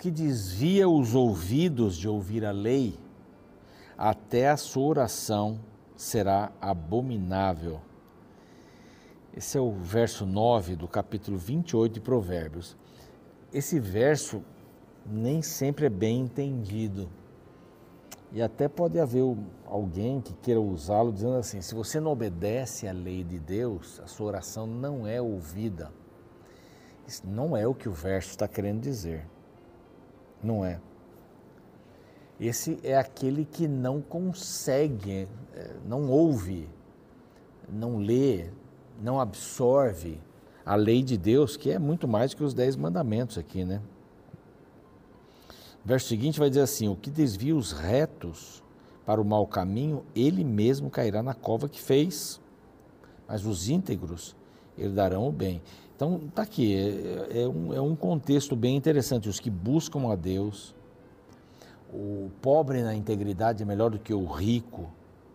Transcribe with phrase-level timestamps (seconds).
[0.00, 2.98] que desvia os ouvidos de ouvir a lei,
[3.98, 5.60] até a sua oração
[5.94, 7.82] será abominável.
[9.36, 12.78] Esse é o verso 9 do capítulo 28 de Provérbios.
[13.52, 14.42] Esse verso
[15.04, 17.06] nem sempre é bem entendido.
[18.32, 19.22] E até pode haver
[19.66, 24.06] alguém que queira usá-lo dizendo assim: se você não obedece à lei de Deus, a
[24.06, 25.92] sua oração não é ouvida.
[27.06, 29.26] Isso não é o que o verso está querendo dizer.
[30.42, 30.80] Não é.
[32.40, 36.68] Esse é aquele que não consegue, eh, não ouve,
[37.68, 38.48] não lê,
[39.00, 40.18] não absorve
[40.64, 43.82] a lei de Deus, que é muito mais que os dez mandamentos aqui, né?
[45.84, 48.62] O verso seguinte vai dizer assim: O que desvia os retos
[49.04, 52.40] para o mau caminho, ele mesmo cairá na cova que fez,
[53.28, 54.36] mas os íntegros
[54.78, 55.60] herdarão o bem.
[55.94, 59.28] Então, está aqui, é, é, um, é um contexto bem interessante.
[59.28, 60.74] Os que buscam a Deus,
[61.92, 64.90] o pobre na integridade é melhor do que o rico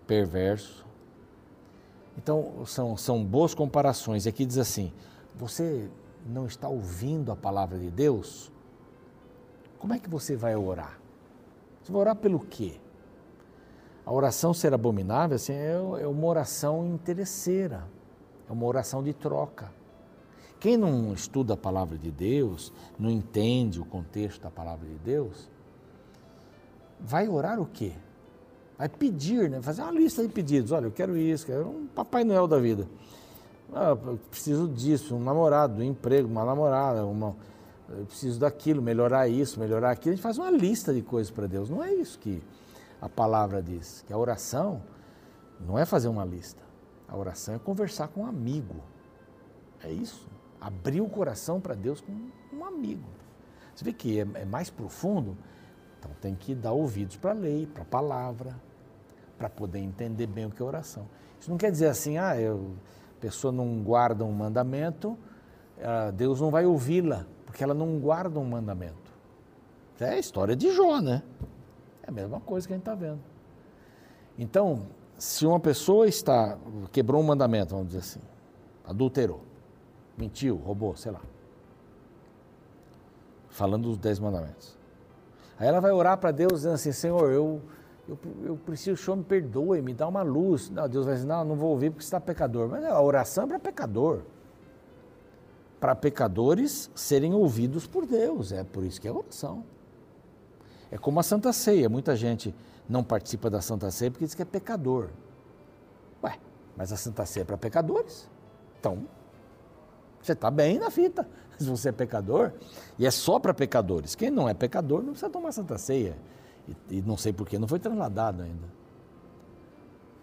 [0.07, 0.85] perverso.
[2.17, 4.25] Então, são, são boas comparações.
[4.25, 4.91] Aqui diz assim:
[5.35, 5.89] você
[6.25, 8.51] não está ouvindo a palavra de Deus?
[9.77, 10.99] Como é que você vai orar?
[11.83, 12.79] Você vai orar pelo quê?
[14.05, 17.83] A oração ser abominável assim, é, é uma oração interesseira,
[18.49, 19.71] é uma oração de troca.
[20.59, 25.49] Quem não estuda a palavra de Deus, não entende o contexto da palavra de Deus,
[26.99, 27.91] vai orar o quê?
[28.77, 29.61] Vai pedir, né?
[29.61, 30.71] fazer uma lista de pedidos.
[30.71, 32.87] Olha, eu quero isso, quero um Papai Noel da vida.
[33.73, 33.95] Ah,
[34.29, 37.35] preciso disso, um namorado, um emprego, uma namorada, uma,
[37.89, 40.13] eu preciso daquilo, melhorar isso, melhorar aquilo.
[40.13, 41.69] A gente faz uma lista de coisas para Deus.
[41.69, 42.41] Não é isso que
[43.01, 44.03] a palavra diz.
[44.07, 44.81] Que a oração
[45.59, 46.64] não é fazer uma lista.
[47.07, 48.83] A oração é conversar com um amigo.
[49.83, 50.27] É isso.
[50.59, 52.11] Abrir o coração para Deus com
[52.53, 53.07] um amigo.
[53.73, 55.37] Você vê que é, é mais profundo
[56.05, 58.55] então tem que dar ouvidos para a lei, para a palavra,
[59.37, 61.07] para poder entender bem o que é oração.
[61.39, 62.75] Isso não quer dizer assim, ah, eu,
[63.17, 65.17] a pessoa não guarda um mandamento,
[66.13, 69.13] Deus não vai ouvi-la, porque ela não guarda um mandamento.
[69.99, 71.23] É a história de Jó, né?
[72.03, 73.21] É a mesma coisa que a gente está vendo.
[74.37, 76.57] Então, se uma pessoa está
[76.91, 78.19] quebrou um mandamento, vamos dizer assim,
[78.85, 79.41] adulterou,
[80.17, 81.21] mentiu, roubou, sei lá,
[83.49, 84.77] falando dos dez mandamentos.
[85.57, 87.61] Aí ela vai orar para Deus dizendo assim, Senhor, eu,
[88.07, 90.69] eu, eu preciso, o Senhor me perdoe, me dá uma luz.
[90.69, 92.67] Não, Deus vai dizer, não, não vou ouvir porque você está pecador.
[92.67, 94.21] Mas a oração é para pecador.
[95.79, 98.51] Para pecadores serem ouvidos por Deus.
[98.51, 99.63] É por isso que é oração.
[100.91, 101.89] É como a Santa Ceia.
[101.89, 102.53] Muita gente
[102.87, 105.09] não participa da Santa Ceia porque diz que é pecador.
[106.23, 106.37] Ué,
[106.75, 108.29] mas a Santa Ceia é para pecadores.
[108.79, 109.05] Então,
[110.21, 112.51] você está bem na fita se você é pecador,
[112.99, 114.15] e é só para pecadores.
[114.15, 116.17] Quem não é pecador não precisa tomar Santa Ceia.
[116.67, 118.67] E, e não sei porquê, não foi trasladado ainda.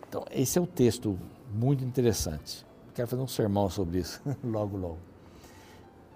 [0.09, 1.19] Então, esse é o texto
[1.53, 2.67] muito interessante.
[2.95, 4.99] Quero fazer um sermão sobre isso logo, logo.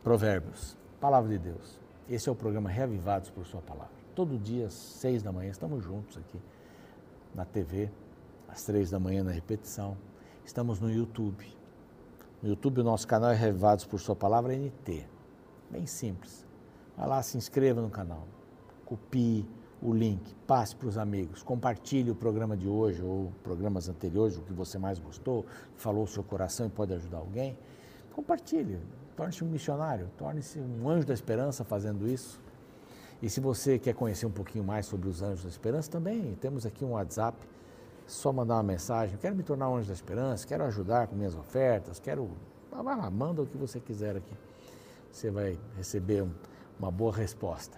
[0.01, 1.84] Provérbios, Palavra de Deus.
[2.07, 3.95] Esse é o programa Reavivados por Sua Palavra.
[4.13, 6.39] Todo dia, às seis da manhã, estamos juntos aqui
[7.33, 7.89] na TV,
[8.47, 9.97] às três da manhã na repetição.
[10.45, 11.44] Estamos no YouTube.
[12.44, 15.07] No YouTube, o nosso canal é Revivados por Sua Palavra NT.
[15.71, 16.45] Bem simples.
[16.95, 18.27] Vai lá, se inscreva no canal.
[18.85, 19.44] Copie
[19.81, 24.41] o link, passe para os amigos, compartilhe o programa de hoje ou programas anteriores, o
[24.41, 25.44] que você mais gostou,
[25.75, 27.57] falou o seu coração e pode ajudar alguém.
[28.15, 28.79] Compartilhe,
[29.17, 32.39] torne-se um missionário, torne-se um anjo da esperança fazendo isso.
[33.21, 36.65] E se você quer conhecer um pouquinho mais sobre os anjos da esperança, também temos
[36.65, 37.37] aqui um WhatsApp
[38.07, 41.35] só mandar uma mensagem, quero me tornar um anjo da esperança, quero ajudar com minhas
[41.35, 42.29] ofertas, quero.
[42.71, 44.33] Vai lá, manda o que você quiser aqui.
[45.11, 46.25] Você vai receber
[46.79, 47.77] uma boa resposta.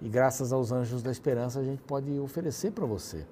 [0.00, 3.26] E graças aos Anjos da Esperança a gente pode oferecer para você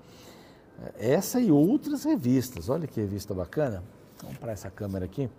[0.98, 2.68] essa e outras revistas.
[2.68, 3.82] Olha que revista bacana.
[4.22, 5.30] Vamos para essa câmera aqui.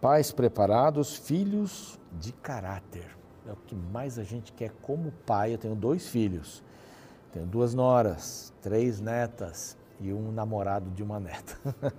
[0.00, 3.16] Pais preparados, filhos de caráter.
[3.44, 5.54] É o que mais a gente quer como pai.
[5.54, 6.62] Eu tenho dois filhos,
[7.32, 11.58] tenho duas noras, três netas e um namorado de uma neta.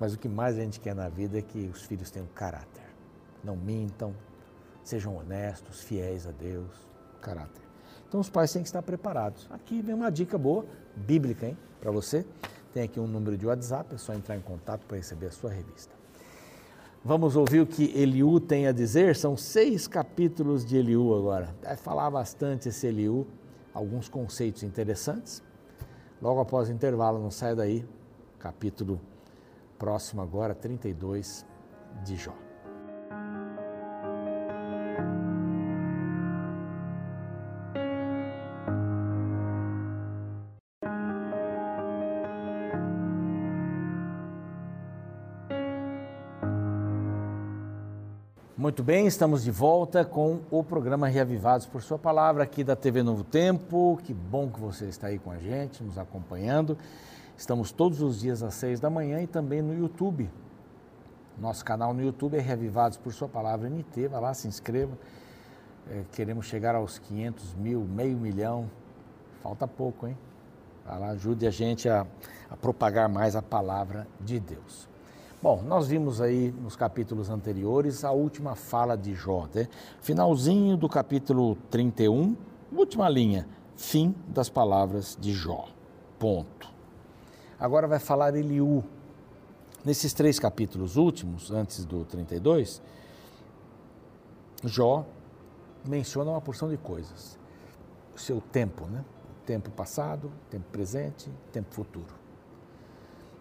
[0.00, 2.84] Mas o que mais a gente quer na vida é que os filhos tenham caráter.
[3.42, 4.14] Não mintam,
[4.82, 6.72] sejam honestos, fiéis a Deus.
[7.20, 7.62] Caráter.
[8.08, 9.46] Então os pais têm que estar preparados.
[9.50, 10.64] Aqui vem uma dica boa,
[10.96, 12.24] bíblica, hein, para você.
[12.72, 15.50] Tem aqui um número de WhatsApp, é só entrar em contato para receber a sua
[15.50, 15.93] revista.
[17.06, 19.14] Vamos ouvir o que Eliú tem a dizer?
[19.14, 21.54] São seis capítulos de Eliú agora.
[21.62, 23.26] Vai falar bastante esse Eliú,
[23.74, 25.42] alguns conceitos interessantes.
[26.22, 27.84] Logo após o intervalo, não saia daí,
[28.38, 28.98] capítulo
[29.78, 31.44] próximo agora, 32
[32.06, 32.43] de Jó.
[48.64, 53.02] Muito bem, estamos de volta com o programa Reavivados por Sua Palavra aqui da TV
[53.02, 54.00] Novo Tempo.
[54.02, 56.78] Que bom que você está aí com a gente, nos acompanhando.
[57.36, 60.30] Estamos todos os dias às seis da manhã e também no YouTube.
[61.38, 64.08] Nosso canal no YouTube é Reavivados por Sua Palavra NT.
[64.08, 64.96] Vai lá, se inscreva.
[65.90, 68.70] É, queremos chegar aos 500 mil, meio milhão.
[69.42, 70.16] Falta pouco, hein?
[70.86, 72.06] Vai lá, ajude a gente a,
[72.48, 74.93] a propagar mais a palavra de Deus.
[75.44, 79.68] Bom, nós vimos aí nos capítulos anteriores a última fala de Jó, né?
[80.00, 82.34] finalzinho do capítulo 31,
[82.72, 83.46] última linha,
[83.76, 85.68] fim das palavras de Jó.
[86.18, 86.72] Ponto.
[87.60, 88.82] Agora vai falar Eliú.
[89.84, 92.80] Nesses três capítulos últimos, antes do 32,
[94.64, 95.04] Jó
[95.86, 97.38] menciona uma porção de coisas.
[98.16, 99.04] O seu tempo, né?
[99.44, 102.23] Tempo passado, tempo presente, tempo futuro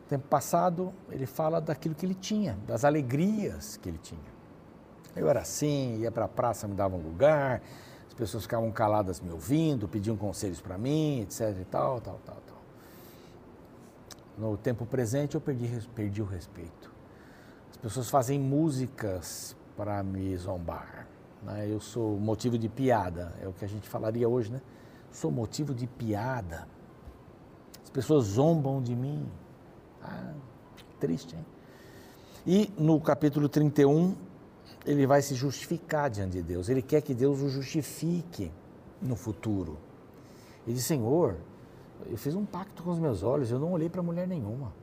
[0.07, 4.33] tempo passado, ele fala daquilo que ele tinha, das alegrias que ele tinha.
[5.15, 7.61] Eu era assim, ia para a praça, me dava um lugar,
[8.07, 12.38] as pessoas ficavam caladas me ouvindo, pediam conselhos para mim, etc e tal, tal, tal,
[12.47, 12.57] tal.
[14.38, 16.91] No tempo presente eu perdi, perdi o respeito.
[17.71, 21.07] As pessoas fazem músicas para me zombar.
[21.44, 21.67] Né?
[21.69, 24.61] Eu sou motivo de piada, é o que a gente falaria hoje, né?
[25.11, 26.67] Sou motivo de piada.
[27.83, 29.29] As pessoas zombam de mim.
[30.03, 30.33] Ah,
[31.00, 31.45] triste, hein?
[32.45, 34.15] E no capítulo 31,
[34.85, 36.67] ele vai se justificar diante de Deus.
[36.67, 38.51] Ele quer que Deus o justifique
[39.01, 39.77] no futuro.
[40.67, 41.38] Ele diz: Senhor,
[42.05, 44.73] eu fiz um pacto com os meus olhos, eu não olhei para mulher nenhuma.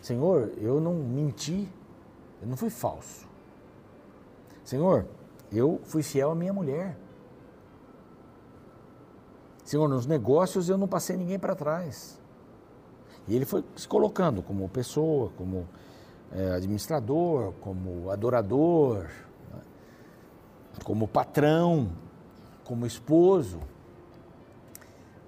[0.00, 1.68] Senhor, eu não menti,
[2.40, 3.26] eu não fui falso.
[4.64, 5.06] Senhor,
[5.50, 6.96] eu fui fiel à minha mulher.
[9.64, 12.17] Senhor, nos negócios eu não passei ninguém para trás.
[13.28, 15.68] E ele foi se colocando como pessoa, como
[16.32, 19.04] é, administrador, como adorador,
[19.52, 19.60] né?
[20.82, 21.90] como patrão,
[22.64, 23.60] como esposo.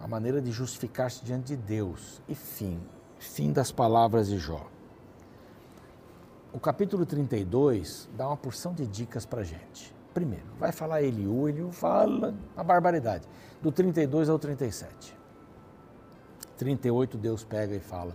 [0.01, 2.23] A maneira de justificar-se diante de Deus.
[2.27, 2.81] E fim,
[3.19, 4.67] fim das palavras de Jó.
[6.55, 9.95] O capítulo 32 dá uma porção de dicas para gente.
[10.15, 13.29] Primeiro, vai falar Eliú, Eliú fala a barbaridade,
[13.63, 15.20] do 32 ao 37.
[16.61, 18.15] 38, Deus pega e fala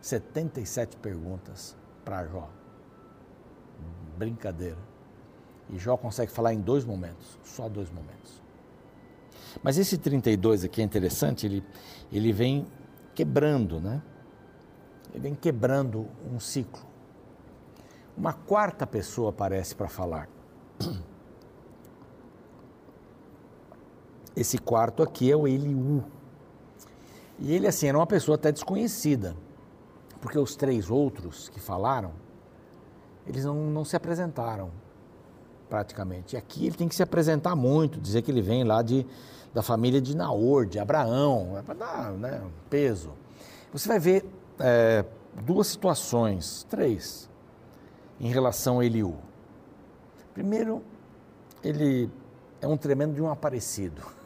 [0.00, 2.50] 77 perguntas para Jó.
[4.18, 4.76] Brincadeira.
[5.68, 8.42] E Jó consegue falar em dois momentos, só dois momentos.
[9.62, 11.64] Mas esse 32 aqui é interessante, ele,
[12.10, 12.66] ele vem
[13.14, 14.02] quebrando, né?
[15.10, 16.84] Ele vem quebrando um ciclo.
[18.16, 20.28] Uma quarta pessoa aparece para falar.
[24.34, 26.04] Esse quarto aqui é o Eliú.
[27.40, 29.34] E ele, assim, era uma pessoa até desconhecida,
[30.20, 32.12] porque os três outros que falaram,
[33.26, 34.70] eles não, não se apresentaram
[35.68, 36.36] praticamente.
[36.36, 39.06] E aqui ele tem que se apresentar muito, dizer que ele vem lá de,
[39.54, 43.12] da família de Naor, de Abraão, é para dar né, peso.
[43.72, 44.26] Você vai ver
[44.58, 45.02] é,
[45.42, 47.30] duas situações, três,
[48.20, 49.14] em relação a Eliú.
[50.34, 50.82] Primeiro,
[51.64, 52.10] ele
[52.60, 54.19] é um tremendo de um aparecido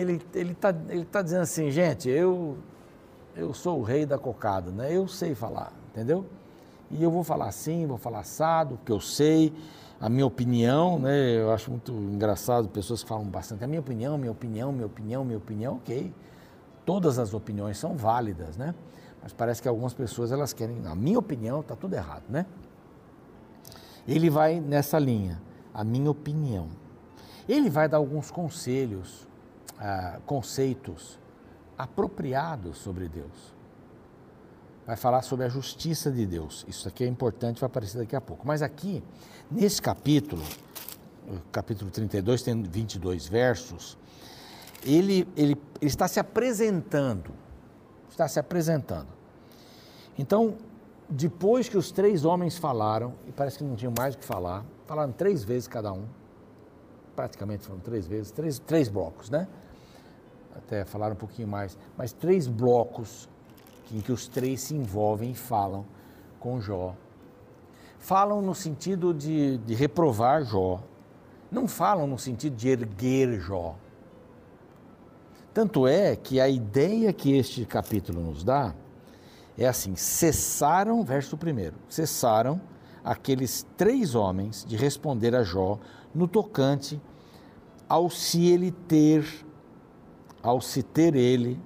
[0.00, 0.22] ele
[0.52, 2.56] está ele tá dizendo assim, gente, eu
[3.34, 4.94] eu sou o rei da cocada, né?
[4.94, 6.24] Eu sei falar, entendeu?
[6.90, 9.52] E eu vou falar assim, vou falar assado, porque eu sei
[10.00, 11.36] a minha opinião, né?
[11.36, 15.24] Eu acho muito engraçado pessoas que falam bastante a minha opinião, minha opinião, minha opinião,
[15.24, 16.12] minha opinião, ok.
[16.84, 18.74] Todas as opiniões são válidas, né?
[19.22, 22.46] Mas parece que algumas pessoas elas querem, na minha opinião, está tudo errado, né?
[24.06, 25.42] Ele vai nessa linha,
[25.74, 26.68] a minha opinião.
[27.48, 29.26] Ele vai dar alguns conselhos
[29.78, 31.18] ah, conceitos
[31.76, 33.54] apropriados sobre Deus.
[34.86, 36.64] Vai falar sobre a justiça de Deus.
[36.68, 38.46] Isso aqui é importante, vai aparecer daqui a pouco.
[38.46, 39.02] Mas aqui,
[39.50, 40.42] nesse capítulo,
[41.50, 43.98] capítulo 32, tem 22 versos,
[44.84, 47.32] ele, ele, ele está se apresentando.
[48.08, 49.08] Está se apresentando.
[50.18, 50.56] Então,
[51.08, 54.64] depois que os três homens falaram, e parece que não tinham mais o que falar,
[54.86, 56.06] falaram três vezes cada um,
[57.14, 59.48] praticamente foram três vezes, três, três blocos, né?
[60.66, 63.28] Até falar um pouquinho mais, mas três blocos
[63.92, 65.86] em que os três se envolvem e falam
[66.40, 66.94] com Jó.
[68.00, 70.82] Falam no sentido de, de reprovar Jó,
[71.50, 73.76] não falam no sentido de erguer Jó.
[75.54, 78.74] Tanto é que a ideia que este capítulo nos dá
[79.56, 82.60] é assim: cessaram, verso primeiro, cessaram
[83.04, 85.78] aqueles três homens de responder a Jó
[86.12, 87.00] no tocante
[87.88, 89.45] ao se ele ter
[90.46, 91.60] ao se ter ele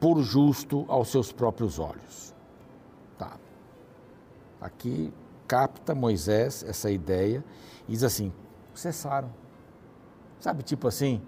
[0.00, 2.34] por justo aos seus próprios olhos.
[3.18, 3.36] Tá.
[4.58, 5.12] Aqui
[5.46, 7.44] capta Moisés, essa ideia,
[7.86, 8.32] e diz assim:
[8.72, 9.30] cessaram.
[10.38, 11.20] Sabe, tipo assim,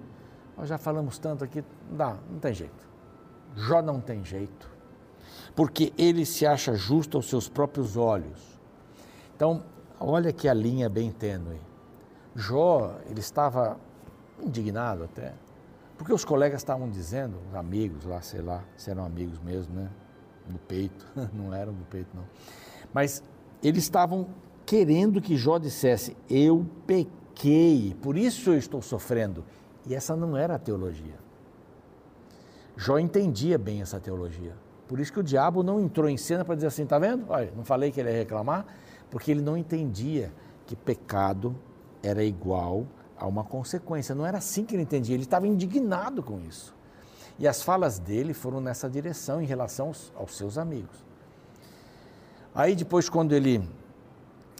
[0.56, 2.90] nós já falamos tanto aqui, não dá, não tem jeito.
[3.54, 4.70] Jó não tem jeito,
[5.54, 8.58] porque ele se acha justo aos seus próprios olhos.
[9.36, 9.62] Então,
[10.00, 11.60] olha que a linha bem tênue.
[12.34, 13.78] Jó, ele estava
[14.42, 15.34] indignado até,
[16.02, 19.88] porque os colegas estavam dizendo, os amigos lá, sei lá, se eram amigos mesmo, né?
[20.48, 22.24] No peito, não eram no peito, não.
[22.92, 23.22] Mas
[23.62, 24.26] eles estavam
[24.66, 29.44] querendo que Jó dissesse: Eu pequei, por isso eu estou sofrendo.
[29.86, 31.14] E essa não era a teologia.
[32.76, 34.56] Jó entendia bem essa teologia.
[34.88, 37.26] Por isso que o diabo não entrou em cena para dizer assim: Está vendo?
[37.28, 38.66] Olha, não falei que ele ia reclamar,
[39.08, 40.32] porque ele não entendia
[40.66, 41.54] que pecado
[42.02, 44.14] era igual a uma consequência.
[44.14, 46.74] Não era assim que ele entendia, ele estava indignado com isso.
[47.38, 51.04] E as falas dele foram nessa direção em relação aos, aos seus amigos.
[52.54, 53.66] Aí depois, quando ele,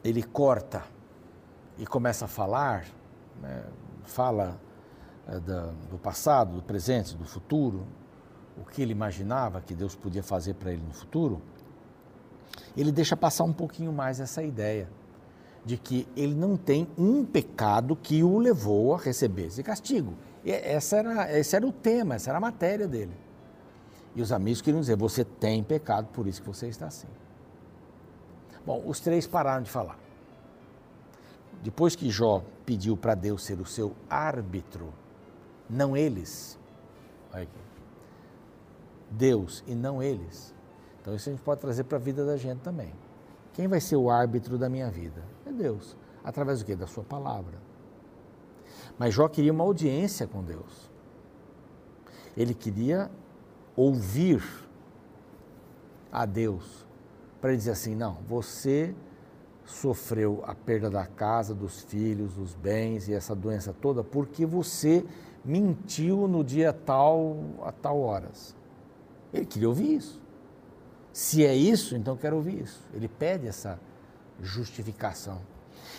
[0.02, 0.82] ele corta
[1.76, 2.86] e começa a falar,
[3.40, 3.64] né,
[4.04, 4.58] fala
[5.28, 7.86] é, da, do passado, do presente, do futuro,
[8.56, 11.42] o que ele imaginava que Deus podia fazer para ele no futuro,
[12.76, 14.88] ele deixa passar um pouquinho mais essa ideia
[15.64, 20.14] de que ele não tem um pecado que o levou a receber esse castigo.
[20.44, 23.14] E essa era, esse era o tema, essa era a matéria dele.
[24.14, 27.08] E os amigos queriam dizer: você tem pecado, por isso que você está assim.
[28.66, 29.98] Bom, os três pararam de falar.
[31.62, 34.92] Depois que Jó pediu para Deus ser o seu árbitro,
[35.70, 36.58] não eles.
[37.32, 37.60] Olha aqui.
[39.10, 40.52] Deus e não eles.
[41.00, 42.92] Então isso a gente pode trazer para a vida da gente também.
[43.52, 45.22] Quem vai ser o árbitro da minha vida?
[45.52, 45.96] É Deus.
[46.24, 46.74] Através do quê?
[46.74, 47.58] Da sua palavra.
[48.98, 50.90] Mas Jó queria uma audiência com Deus.
[52.36, 53.10] Ele queria
[53.76, 54.42] ouvir
[56.10, 56.86] a Deus
[57.40, 58.94] para ele dizer assim: não, você
[59.64, 65.04] sofreu a perda da casa, dos filhos, dos bens e essa doença toda porque você
[65.44, 68.54] mentiu no dia tal, a tal horas.
[69.32, 70.20] Ele queria ouvir isso.
[71.12, 72.82] Se é isso, então quero ouvir isso.
[72.94, 73.78] Ele pede essa
[74.40, 75.40] justificação.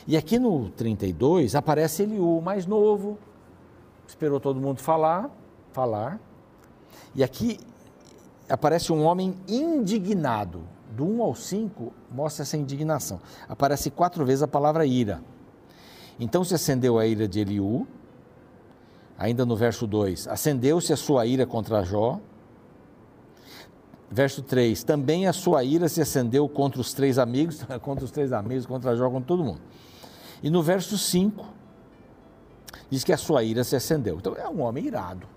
[0.08, 3.18] E aqui no 32 aparece Eliú, mais novo,
[4.08, 5.30] esperou todo mundo falar,
[5.72, 6.20] falar.
[7.16, 7.60] E aqui
[8.50, 10.62] aparece um homem indignado.
[10.92, 13.20] Do 1 ao 5 mostra essa indignação.
[13.50, 15.24] Aparece quatro vezes a palavra ira.
[16.20, 17.88] Então se acendeu a ira de Eliú,
[19.18, 22.20] ainda no verso 2, acendeu-se a sua ira contra Jó.
[24.14, 28.32] Verso 3, também a sua ira se acendeu contra os três amigos, contra os três
[28.32, 29.62] amigos, contra Jó, contra todo mundo.
[30.44, 31.44] E no verso 5,
[32.92, 34.18] diz que a sua ira se acendeu.
[34.18, 35.28] Então é um homem irado.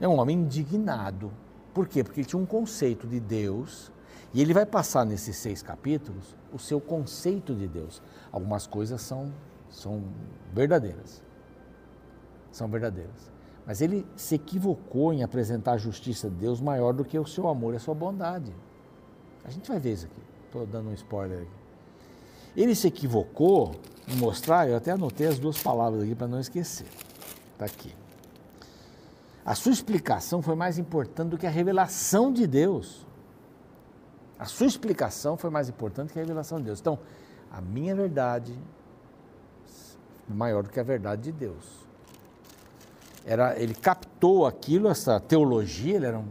[0.00, 1.30] É um homem indignado.
[1.74, 2.02] Por quê?
[2.02, 3.92] Porque ele tinha um conceito de Deus
[4.32, 8.00] e ele vai passar nesses seis capítulos o seu conceito de Deus.
[8.32, 9.30] Algumas coisas são,
[9.68, 10.02] são
[10.54, 11.26] verdadeiras
[12.56, 13.30] são verdadeiras.
[13.66, 17.48] Mas ele se equivocou em apresentar a justiça de Deus maior do que o seu
[17.48, 18.54] amor e a sua bondade.
[19.44, 20.22] A gente vai ver isso aqui.
[20.46, 21.50] Estou dando um spoiler aqui.
[22.56, 23.74] Ele se equivocou
[24.06, 26.86] em mostrar, eu até anotei as duas palavras aqui para não esquecer.
[27.52, 27.92] Está aqui.
[29.44, 33.04] A sua explicação foi mais importante do que a revelação de Deus.
[34.38, 36.80] A sua explicação foi mais importante que a revelação de Deus.
[36.80, 36.98] Então,
[37.50, 38.56] a minha verdade
[40.30, 41.85] é maior do que a verdade de Deus
[43.26, 46.26] era, ele captou aquilo, essa teologia, ele era um,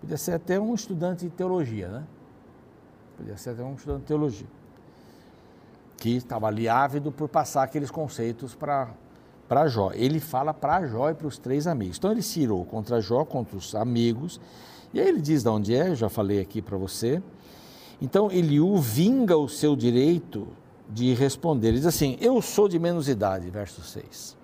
[0.00, 2.04] podia ser até um estudante de teologia, né?
[3.16, 4.46] Podia ser até um estudante de teologia,
[5.96, 9.90] que estava ali ávido por passar aqueles conceitos para Jó.
[9.92, 11.98] Ele fala para Jó e para os três amigos.
[11.98, 14.40] Então ele se irou contra Jó, contra os amigos,
[14.94, 17.20] e aí ele diz de onde é, já falei aqui para você.
[18.00, 20.46] Então Eliú vinga o seu direito
[20.88, 21.68] de responder.
[21.68, 24.36] Ele diz assim: Eu sou de menos idade, verso 6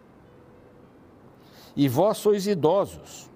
[1.76, 3.30] e vós sois idosos.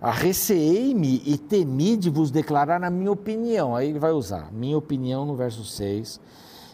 [0.00, 3.74] Arreceei-me e temi de vos declarar a minha opinião.
[3.74, 6.20] Aí ele vai usar minha opinião no verso 6,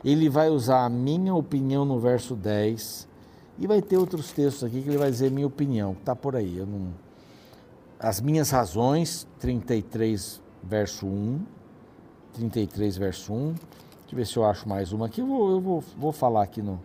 [0.05, 3.09] ele vai usar a minha opinião no verso 10,
[3.59, 6.57] e vai ter outros textos aqui que ele vai dizer minha opinião, está por aí.
[6.67, 6.93] Não...
[7.99, 11.41] As minhas razões, 33, verso 1.
[12.33, 13.53] 33, verso 1.
[13.53, 13.63] Deixa
[14.11, 15.21] eu ver se eu acho mais uma aqui.
[15.21, 16.81] Eu vou, eu vou, vou falar aqui no,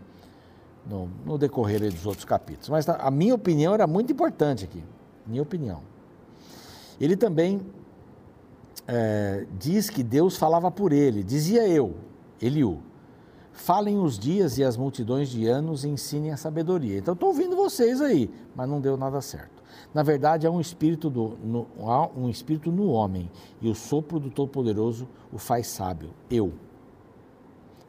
[0.90, 2.70] no, no decorrer dos outros capítulos.
[2.70, 4.84] Mas a minha opinião era muito importante aqui,
[5.26, 5.82] minha opinião.
[7.00, 7.62] Ele também
[8.88, 11.96] é, diz que Deus falava por ele, dizia eu,
[12.42, 12.80] Eliú,
[13.52, 16.98] falem os dias e as multidões de anos e ensinem a sabedoria.
[16.98, 19.58] Então estou ouvindo vocês aí, mas não deu nada certo.
[19.94, 23.30] Na verdade, há um espírito, do, no, há um espírito no homem
[23.62, 26.12] e o sopro do Todo-Poderoso o faz sábio.
[26.30, 26.54] Eu.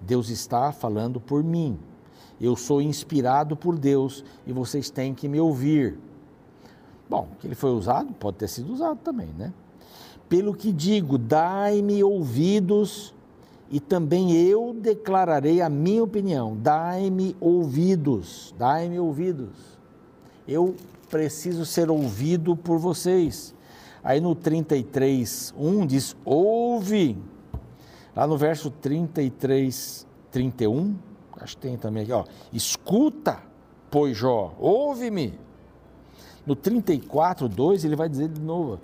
[0.01, 1.79] Deus está falando por mim.
[2.41, 5.99] Eu sou inspirado por Deus e vocês têm que me ouvir.
[7.09, 9.53] Bom, que ele foi usado, pode ter sido usado também, né?
[10.29, 13.15] Pelo que digo, dai-me ouvidos
[13.71, 16.57] e também eu declararei a minha opinião.
[16.57, 19.79] Dai-me ouvidos, dai-me ouvidos.
[20.47, 20.75] Eu
[21.11, 23.55] preciso ser ouvido por vocês.
[24.03, 27.17] Aí no 33, 1 diz: ouve.
[28.15, 30.95] Lá no verso 33, 31,
[31.41, 32.25] acho que tem também aqui, ó.
[32.53, 33.39] Escuta,
[33.91, 35.39] pois Jó, ouve-me.
[36.47, 38.81] No 34, 2, ele vai dizer de novo: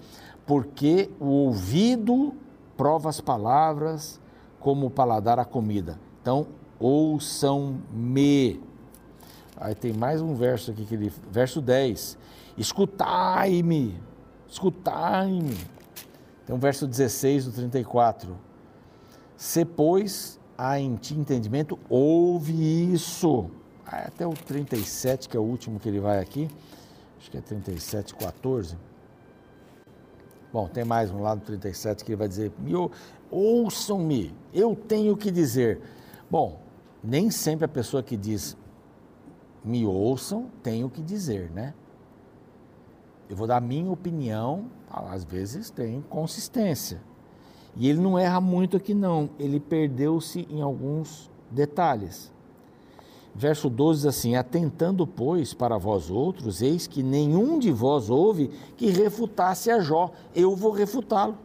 [0.46, 2.34] porque o ouvido
[2.76, 4.20] prova as palavras
[4.60, 5.98] como o paladar a comida.
[6.20, 6.46] Então,
[6.78, 8.60] ouçam-me.
[9.56, 12.18] Aí tem mais um verso aqui, que ele, verso 10.
[12.56, 13.98] Escutai-me,
[14.48, 15.56] escutai-me.
[16.46, 18.36] Tem um verso 16 do 34.
[19.36, 23.50] Se, pois, há em ti entendimento, ouve isso.
[23.86, 26.48] Até o 37, que é o último que ele vai aqui.
[27.18, 28.76] Acho que é 37, 14.
[30.52, 32.52] Bom, tem mais um lado 37 que ele vai dizer:
[33.30, 35.80] ouçam-me, eu tenho que dizer.
[36.30, 36.60] Bom,
[37.02, 38.56] nem sempre a pessoa que diz
[39.64, 41.74] me ouçam tem o que dizer, né?
[43.28, 47.00] Eu vou dar a minha opinião, às vezes tem consistência.
[47.76, 49.30] E ele não erra muito aqui, não.
[49.38, 52.32] Ele perdeu-se em alguns detalhes.
[53.34, 58.48] Verso 12 diz assim: Atentando, pois, para vós outros, eis que nenhum de vós ouve
[58.76, 61.36] que refutasse a Jó, eu vou refutá-lo,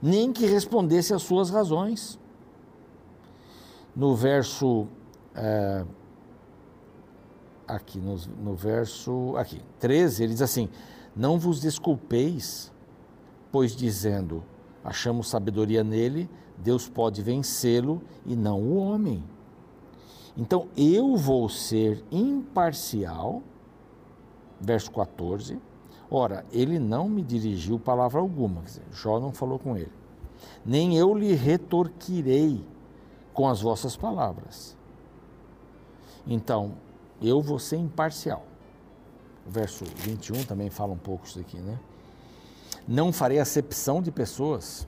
[0.00, 2.18] nem que respondesse às suas razões.
[3.94, 4.86] No verso.
[5.34, 5.84] É,
[7.68, 9.34] aqui, no, no verso.
[9.36, 10.70] Aqui, 13, ele diz assim:
[11.14, 12.72] Não vos desculpeis,
[13.52, 14.42] pois dizendo,
[14.84, 19.22] achamos sabedoria nele, Deus pode vencê-lo e não o homem.
[20.36, 23.42] Então eu vou ser imparcial,
[24.60, 25.58] verso 14.
[26.10, 29.92] Ora, ele não me dirigiu palavra alguma, dizer, Jó não falou com ele.
[30.64, 32.64] Nem eu lhe retorquirei
[33.32, 34.76] com as vossas palavras.
[36.26, 36.74] Então,
[37.22, 38.44] eu vou ser imparcial.
[39.46, 41.78] O verso 21 também fala um pouco isso aqui, né?
[42.90, 44.86] Não farei acepção de pessoas,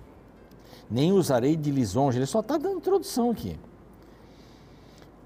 [0.90, 2.18] nem usarei de lisonja.
[2.18, 3.56] Ele só está dando introdução aqui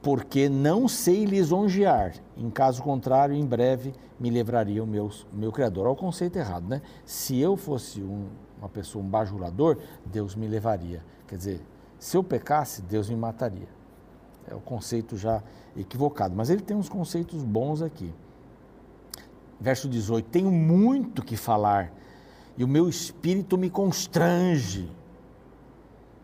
[0.07, 2.15] porque não sei lisonjear.
[2.37, 5.87] Em caso contrário, em breve me livraria o meu, meu Criador.
[5.87, 6.81] Olha o conceito errado, né?
[7.05, 11.03] Se eu fosse um, uma pessoa, um bajulador, Deus me levaria.
[11.27, 11.61] Quer dizer,
[11.99, 13.67] se eu pecasse, Deus me mataria.
[14.49, 15.43] É o conceito já
[15.77, 16.37] equivocado.
[16.37, 18.15] Mas ele tem uns conceitos bons aqui.
[19.61, 21.93] Verso 18: Tenho muito que falar
[22.57, 24.91] e o meu espírito me constrange,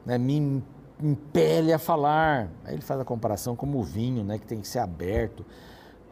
[0.05, 0.17] né?
[0.17, 0.63] me
[1.01, 2.49] impele a falar.
[2.65, 5.45] Aí ele faz a comparação como o vinho, né, que tem que ser aberto,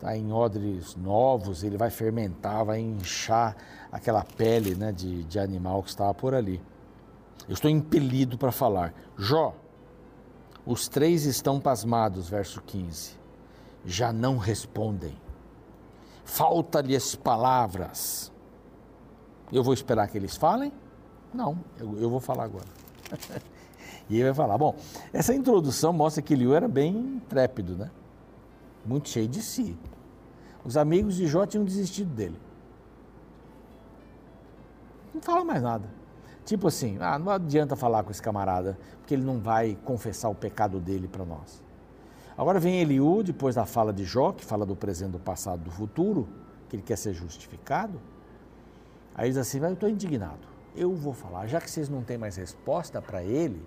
[0.00, 3.56] tá em odres novos, ele vai fermentar, vai inchar
[3.90, 6.60] aquela pele, né, de, de animal que estava por ali.
[7.48, 8.94] Eu estou impelido para falar.
[9.16, 9.54] Jó,
[10.64, 13.18] os três estão pasmados, verso 15.
[13.84, 15.16] Já não respondem.
[16.24, 18.29] Falta-lhes palavras.
[19.52, 20.72] Eu vou esperar que eles falem?
[21.32, 22.66] Não, eu, eu vou falar agora.
[24.08, 24.58] E ele vai falar.
[24.58, 24.74] Bom,
[25.12, 27.92] essa introdução mostra que Liu era bem intrépido, né?
[28.84, 29.78] Muito cheio de si.
[30.64, 32.36] Os amigos de Jó tinham desistido dele.
[35.14, 35.88] Não fala mais nada.
[36.44, 40.34] Tipo assim, ah, não adianta falar com esse camarada, porque ele não vai confessar o
[40.34, 41.62] pecado dele para nós.
[42.36, 45.70] Agora vem Eliú, depois da fala de Jó, que fala do presente, do passado, do
[45.70, 46.28] futuro,
[46.68, 48.00] que ele quer ser justificado.
[49.20, 52.36] Aí diz assim, eu estou indignado, eu vou falar, já que vocês não têm mais
[52.36, 53.62] resposta para ele,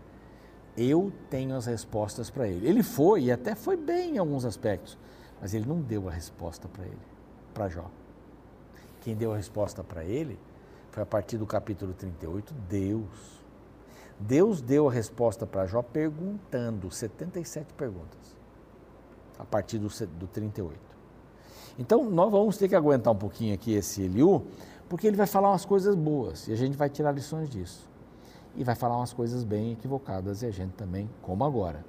[0.76, 2.68] eu tenho as respostas para ele.
[2.68, 4.98] Ele foi, e até foi bem em alguns aspectos,
[5.40, 6.98] mas ele não deu a resposta para ele,
[7.54, 7.86] para Jó.
[9.02, 10.40] Quem deu a resposta para ele
[10.90, 13.40] foi a partir do capítulo 38, Deus.
[14.20, 18.36] Deus deu a resposta para Jó perguntando 77 perguntas,
[19.38, 20.94] a partir do, do 38.
[21.78, 24.46] Então, nós vamos ter que aguentar um pouquinho aqui esse Eliú,
[24.90, 27.90] porque ele vai falar umas coisas boas e a gente vai tirar lições disso
[28.56, 31.84] e vai falar umas coisas bem equivocadas e a gente também, como agora.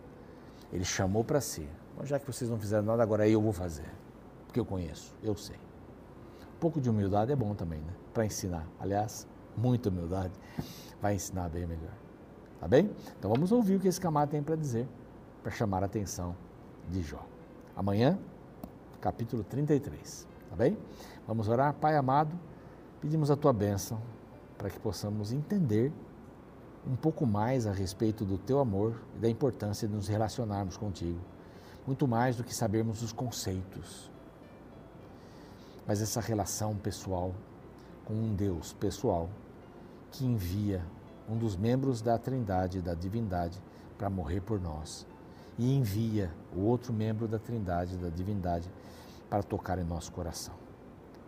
[0.73, 1.69] Ele chamou para si.
[1.97, 3.87] Mas já que vocês não fizeram nada, agora eu vou fazer.
[4.47, 5.57] Porque eu conheço, eu sei.
[6.57, 7.93] Um pouco de humildade é bom também, né?
[8.13, 8.67] Para ensinar.
[8.81, 9.27] Aliás,
[9.57, 10.33] muita humildade
[11.01, 11.93] vai ensinar bem melhor.
[12.59, 12.91] Tá bem?
[13.19, 14.89] Então vamos ouvir o que esse camarada tem para dizer,
[15.43, 16.35] para chamar a atenção
[16.89, 17.25] de Jó.
[17.77, 18.19] Amanhã,
[19.01, 20.27] capítulo 33.
[20.49, 20.79] Tá bem?
[21.27, 21.75] Vamos orar.
[21.75, 22.35] Pai amado,
[23.05, 24.01] pedimos a tua bênção
[24.57, 25.93] para que possamos entender
[26.87, 31.21] um pouco mais a respeito do teu amor e da importância de nos relacionarmos contigo,
[31.87, 34.11] muito mais do que sabermos os conceitos.
[35.87, 37.35] Mas essa relação pessoal
[38.07, 39.29] com um Deus pessoal
[40.11, 40.83] que envia
[41.29, 43.63] um dos membros da Trindade, da divindade,
[43.99, 45.07] para morrer por nós
[45.59, 48.71] e envia o outro membro da Trindade, da divindade,
[49.29, 50.55] para tocar em nosso coração.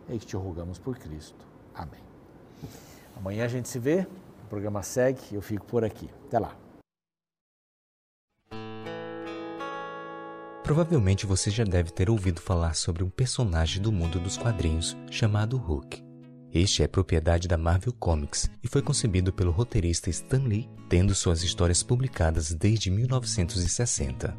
[0.09, 1.56] É que te rogamos por Cristo.
[1.77, 2.01] Amém.
[3.15, 4.07] Amanhã a gente se vê,
[4.45, 6.09] o programa segue eu fico por aqui.
[6.27, 6.57] Até lá.
[10.65, 15.57] Provavelmente você já deve ter ouvido falar sobre um personagem do mundo dos quadrinhos chamado
[15.57, 16.05] Hulk.
[16.53, 21.43] Este é propriedade da Marvel Comics e foi concebido pelo roteirista Stan Lee, tendo suas
[21.43, 24.37] histórias publicadas desde 1960.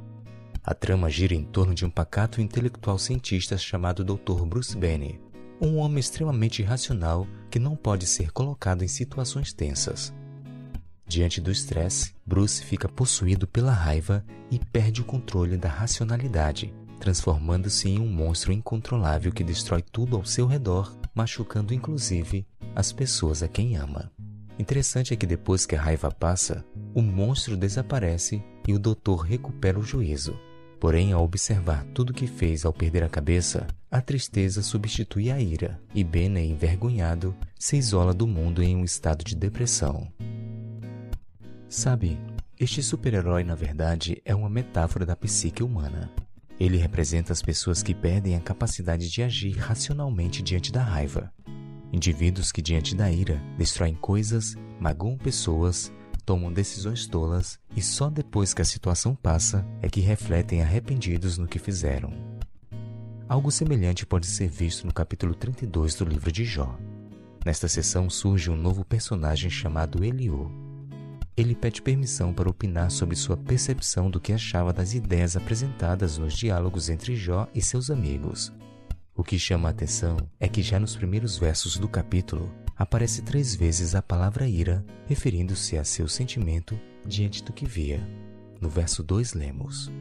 [0.63, 4.43] A trama gira em torno de um pacato intelectual cientista chamado Dr.
[4.45, 5.17] Bruce Banner,
[5.62, 10.13] um homem extremamente irracional que não pode ser colocado em situações tensas.
[11.08, 17.88] Diante do estresse, Bruce fica possuído pela raiva e perde o controle da racionalidade, transformando-se
[17.88, 23.48] em um monstro incontrolável que destrói tudo ao seu redor, machucando inclusive as pessoas a
[23.48, 24.12] quem ama.
[24.60, 29.80] Interessante é que depois que a raiva passa, o monstro desaparece e o doutor recupera
[29.80, 30.38] o juízo.
[30.80, 35.80] Porém, ao observar tudo que fez ao perder a cabeça, a tristeza substitui a ira
[35.94, 40.12] e Bene, envergonhado, se isola do mundo em um estado de depressão.
[41.68, 42.20] Sabe,
[42.60, 46.12] este super-herói na verdade é uma metáfora da psique humana.
[46.60, 51.32] Ele representa as pessoas que perdem a capacidade de agir racionalmente diante da raiva.
[51.92, 55.92] Indivíduos que, diante da ira, destroem coisas, magoam pessoas,
[56.28, 61.48] tomam decisões tolas e só depois que a situação passa é que refletem arrependidos no
[61.48, 62.12] que fizeram.
[63.30, 66.78] Algo semelhante pode ser visto no capítulo 32 do livro de Jó.
[67.46, 70.52] Nesta sessão surge um novo personagem chamado Eliú,
[71.38, 76.34] ele pede permissão para opinar sobre sua percepção do que achava das ideias apresentadas nos
[76.34, 78.52] diálogos entre Jó e seus amigos.
[79.16, 83.56] O que chama a atenção é que já nos primeiros versos do capítulo aparece três
[83.56, 88.08] vezes a palavra ira, referindo-se a seu sentimento diante do que via.
[88.62, 89.92] No verso 2 lemos: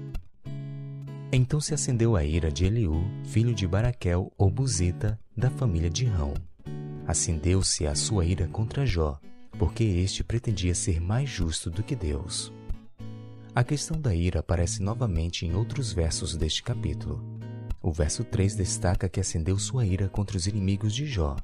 [1.33, 6.05] Então se acendeu a ira de Eliú, filho de Baraquel ou Buzita, da família de
[6.05, 6.35] Rão.
[7.07, 9.19] Acendeu-se a sua ira contra Jó,
[9.59, 12.53] porque este pretendia ser mais justo do que Deus.
[13.55, 17.25] A questão da ira aparece novamente em outros versos deste capítulo.
[17.81, 21.37] O verso 3 destaca que acendeu sua ira contra os inimigos de Jó.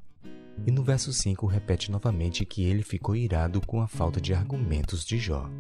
[0.66, 5.04] E no verso 5 repete novamente que ele ficou irado com a falta de argumentos
[5.04, 5.50] de Jó.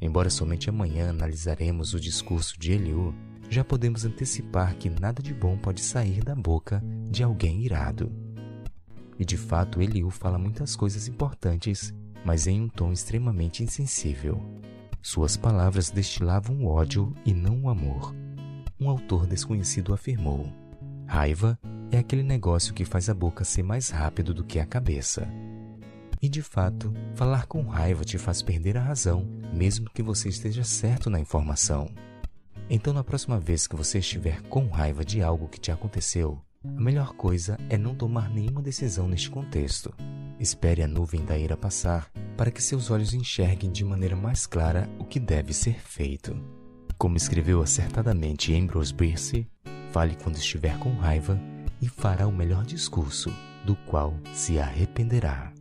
[0.00, 3.14] Embora somente amanhã analisaremos o discurso de Eliú,
[3.48, 8.12] já podemos antecipar que nada de bom pode sair da boca de alguém irado.
[9.18, 14.42] E de fato, Eliú fala muitas coisas importantes, mas em um tom extremamente insensível.
[15.00, 18.14] Suas palavras destilavam ódio e não o amor.
[18.80, 20.52] Um autor desconhecido afirmou:
[21.06, 21.58] Raiva
[21.90, 25.28] é aquele negócio que faz a boca ser mais rápido do que a cabeça.
[26.20, 30.64] E de fato, falar com raiva te faz perder a razão, mesmo que você esteja
[30.64, 31.88] certo na informação.
[32.70, 36.80] Então, na próxima vez que você estiver com raiva de algo que te aconteceu, a
[36.80, 39.92] melhor coisa é não tomar nenhuma decisão neste contexto.
[40.40, 44.88] Espere a nuvem da ira passar para que seus olhos enxerguem de maneira mais clara
[44.98, 46.34] o que deve ser feito.
[46.96, 49.46] Como escreveu acertadamente Ambrose Bierce,
[49.92, 51.38] fale quando estiver com raiva
[51.84, 53.30] e fará o melhor discurso,
[53.62, 55.53] do qual se arrependerá.